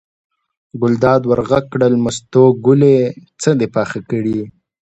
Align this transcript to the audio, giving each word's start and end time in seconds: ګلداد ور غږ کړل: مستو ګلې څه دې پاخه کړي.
ګلداد 0.81 1.21
ور 1.29 1.39
غږ 1.49 1.65
کړل: 1.73 1.93
مستو 2.03 2.43
ګلې 2.65 2.97
څه 3.41 3.49
دې 3.59 3.67
پاخه 3.75 3.99
کړي. 4.09 4.39